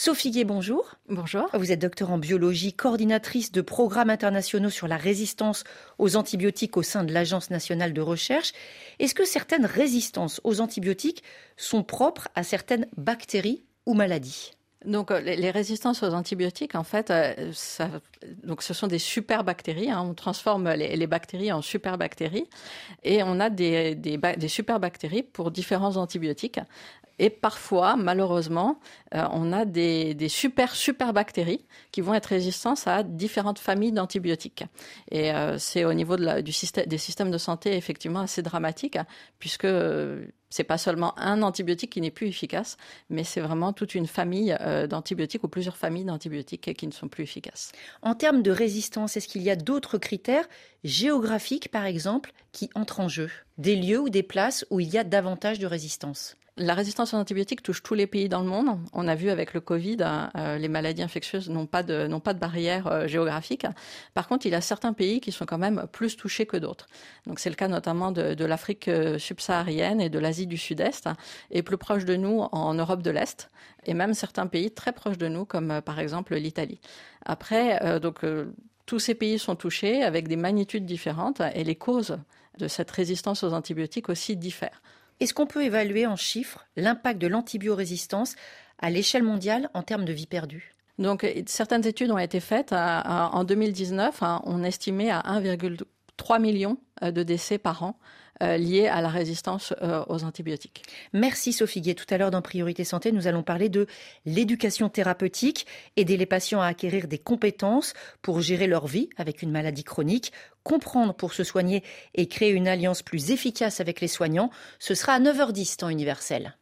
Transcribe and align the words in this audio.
Sophie 0.00 0.30
Gué, 0.30 0.44
bonjour. 0.44 0.94
Bonjour. 1.08 1.48
Vous 1.54 1.72
êtes 1.72 1.80
docteur 1.80 2.12
en 2.12 2.18
biologie, 2.18 2.72
coordinatrice 2.72 3.50
de 3.50 3.60
programmes 3.60 4.10
internationaux 4.10 4.70
sur 4.70 4.86
la 4.86 4.96
résistance 4.96 5.64
aux 5.98 6.14
antibiotiques 6.14 6.76
au 6.76 6.84
sein 6.84 7.02
de 7.02 7.12
l'Agence 7.12 7.50
nationale 7.50 7.92
de 7.92 8.00
recherche. 8.00 8.52
Est-ce 9.00 9.12
que 9.12 9.24
certaines 9.24 9.66
résistances 9.66 10.40
aux 10.44 10.60
antibiotiques 10.60 11.24
sont 11.56 11.82
propres 11.82 12.28
à 12.36 12.44
certaines 12.44 12.86
bactéries 12.96 13.64
ou 13.86 13.94
maladies? 13.94 14.52
Donc 14.84 15.10
les 15.10 15.50
résistances 15.50 16.04
aux 16.04 16.14
antibiotiques, 16.14 16.76
en 16.76 16.84
fait, 16.84 17.10
euh, 17.10 17.50
ça, 17.52 17.90
donc 18.44 18.62
ce 18.62 18.72
sont 18.74 18.86
des 18.86 19.00
superbactéries. 19.00 19.90
Hein, 19.90 20.06
on 20.08 20.14
transforme 20.14 20.70
les, 20.70 21.06
bactéries 21.08 21.50
en 21.50 21.60
superbactéries 21.60 22.46
et 23.02 23.24
on 23.24 23.40
a 23.40 23.50
des, 23.50 23.96
des, 23.96 24.16
des 24.16 24.48
superbactéries 24.48 25.24
pour 25.24 25.50
différents 25.50 25.96
antibiotiques. 25.96 26.60
Et 27.18 27.30
parfois, 27.30 27.96
malheureusement, 27.96 28.78
euh, 29.14 29.24
on 29.32 29.52
a 29.52 29.64
des, 29.64 30.16
super 30.28 30.74
super 30.74 31.12
bactéries 31.12 31.64
qui 31.90 32.00
vont 32.00 32.14
être 32.14 32.26
résistantes 32.26 32.86
à 32.86 33.02
différentes 33.02 33.58
familles 33.58 33.92
d'antibiotiques. 33.92 34.64
Et 35.10 35.32
euh, 35.32 35.58
c'est 35.58 35.84
au 35.84 35.94
niveau 35.94 36.16
du 36.16 36.52
système, 36.52 36.86
des 36.86 36.98
systèmes 36.98 37.30
de 37.30 37.38
santé 37.38 37.76
effectivement 37.76 38.20
assez 38.20 38.42
dramatique, 38.42 38.98
puisque 39.38 39.64
euh, 39.64 40.26
c'est 40.50 40.64
pas 40.64 40.78
seulement 40.78 41.18
un 41.18 41.42
antibiotique 41.42 41.90
qui 41.90 42.00
n'est 42.00 42.10
plus 42.10 42.28
efficace, 42.28 42.76
mais 43.10 43.24
c'est 43.24 43.40
vraiment 43.40 43.72
toute 43.72 43.94
une 43.94 44.06
famille 44.06 44.56
d'antibiotiques 44.88 45.44
ou 45.44 45.48
plusieurs 45.48 45.76
familles 45.76 46.06
d'antibiotiques 46.06 46.74
qui 46.74 46.86
ne 46.86 46.92
sont 46.92 47.08
plus 47.08 47.24
efficaces. 47.24 47.72
En 48.00 48.14
termes 48.14 48.42
de 48.42 48.50
résistance, 48.50 49.18
est-ce 49.18 49.28
qu'il 49.28 49.42
y 49.42 49.50
a 49.50 49.56
d'autres 49.56 49.98
critères 49.98 50.48
géographiques, 50.84 51.70
par 51.70 51.84
exemple, 51.84 52.32
qui 52.52 52.70
entrent 52.74 53.00
en 53.00 53.08
jeu? 53.08 53.30
Des 53.58 53.76
lieux 53.76 54.00
ou 54.00 54.08
des 54.08 54.22
places 54.22 54.64
où 54.70 54.80
il 54.80 54.88
y 54.88 54.96
a 54.96 55.04
davantage 55.04 55.58
de 55.58 55.66
résistance? 55.66 56.38
La 56.58 56.74
résistance 56.74 57.14
aux 57.14 57.16
antibiotiques 57.16 57.62
touche 57.62 57.82
tous 57.82 57.94
les 57.94 58.06
pays 58.06 58.28
dans 58.28 58.40
le 58.40 58.48
monde. 58.48 58.78
On 58.92 59.08
a 59.08 59.14
vu 59.14 59.30
avec 59.30 59.54
le 59.54 59.60
Covid, 59.60 59.98
hein, 60.00 60.30
euh, 60.36 60.58
les 60.58 60.68
maladies 60.68 61.02
infectieuses 61.02 61.48
n'ont 61.48 61.66
pas 61.66 61.82
de 61.82 62.38
barrière 62.38 62.86
euh, 62.86 63.06
géographique. 63.06 63.66
Par 64.14 64.28
contre, 64.28 64.46
il 64.46 64.52
y 64.52 64.54
a 64.54 64.60
certains 64.60 64.92
pays 64.92 65.20
qui 65.20 65.32
sont 65.32 65.46
quand 65.46 65.58
même 65.58 65.86
plus 65.92 66.16
touchés 66.16 66.46
que 66.46 66.56
d'autres. 66.56 66.86
C'est 67.36 67.50
le 67.50 67.56
cas 67.56 67.68
notamment 67.68 68.12
de, 68.12 68.44
l'Afrique 68.44 68.88
euh, 68.88 69.18
subsaharienne 69.18 70.00
et 70.00 70.08
de 70.08 70.18
l'Asie 70.18 70.46
du 70.46 70.56
Sud-Est, 70.56 71.08
et 71.50 71.62
plus 71.62 71.78
proche 71.78 72.04
de 72.04 72.16
nous 72.16 72.40
en 72.52 72.74
Europe 72.74 73.02
de 73.02 73.10
l'Est, 73.10 73.50
et 73.84 73.94
même 73.94 74.14
certains 74.14 74.46
pays 74.46 74.70
très 74.70 74.92
proches 74.92 75.18
de 75.18 75.28
nous, 75.28 75.44
comme 75.44 75.80
par 75.82 76.00
exemple 76.00 76.34
l'Italie. 76.34 76.80
Après, 77.24 77.80
tous 78.86 78.98
ces 78.98 79.14
pays 79.14 79.38
sont 79.38 79.56
touchés 79.56 80.02
avec 80.02 80.28
des 80.28 80.36
magnitudes 80.36 80.86
différentes, 80.86 81.42
et 81.54 81.64
les 81.64 81.76
causes 81.76 82.18
de 82.58 82.68
cette 82.68 82.90
résistance 82.90 83.44
aux 83.44 83.52
antibiotiques 83.52 84.08
aussi 84.08 84.36
diffèrent. 84.36 84.80
Est-ce 85.20 85.34
qu'on 85.34 85.46
peut 85.46 85.64
évaluer 85.64 86.06
en 86.06 86.16
chiffres 86.16 86.66
l'impact 86.76 87.20
de 87.20 87.26
l'antibiorésistance 87.26 88.36
à 88.78 88.90
l'échelle 88.90 89.22
mondiale 89.22 89.70
en 89.74 89.82
termes 89.82 90.04
de 90.04 90.12
vie 90.12 90.26
perdue? 90.26 90.72
Donc, 90.98 91.26
certaines 91.46 91.86
études 91.86 92.10
ont 92.10 92.18
été 92.18 92.40
faites. 92.40 92.72
En 92.72 93.44
2019, 93.44 94.22
hein, 94.22 94.42
on 94.44 94.64
estimait 94.64 95.10
à 95.10 95.20
1,3 95.20 96.40
million 96.40 96.78
euh, 97.02 97.12
de 97.12 97.22
décès 97.22 97.58
par 97.58 97.82
an 97.84 97.98
euh, 98.42 98.56
liés 98.56 98.86
à 98.86 99.00
la 99.00 99.08
résistance 99.08 99.74
euh, 99.82 100.04
aux 100.08 100.24
antibiotiques. 100.24 100.82
Merci 101.12 101.52
Sophie 101.52 101.80
Guet. 101.80 101.94
Tout 101.94 102.06
à 102.10 102.18
l'heure 102.18 102.30
dans 102.30 102.42
Priorité 102.42 102.84
Santé, 102.84 103.12
nous 103.12 103.26
allons 103.26 103.42
parler 103.42 103.68
de 103.68 103.86
l'éducation 104.26 104.88
thérapeutique, 104.88 105.66
aider 105.96 106.16
les 106.16 106.26
patients 106.26 106.60
à 106.60 106.66
acquérir 106.66 107.08
des 107.08 107.18
compétences 107.18 107.94
pour 108.22 108.40
gérer 108.40 108.66
leur 108.66 108.86
vie 108.86 109.10
avec 109.16 109.42
une 109.42 109.50
maladie 109.50 109.84
chronique, 109.84 110.32
comprendre 110.62 111.14
pour 111.14 111.32
se 111.32 111.44
soigner 111.44 111.82
et 112.14 112.28
créer 112.28 112.50
une 112.50 112.68
alliance 112.68 113.02
plus 113.02 113.30
efficace 113.30 113.80
avec 113.80 114.00
les 114.00 114.08
soignants. 114.08 114.50
Ce 114.78 114.94
sera 114.94 115.14
à 115.14 115.20
9h10 115.20 115.76
temps 115.76 115.88
universel. 115.88 116.54